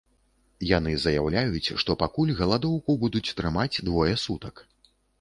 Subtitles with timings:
[0.77, 4.69] Яны заяўляюць, што пакуль галадоўку будуць трымаць двое сутак.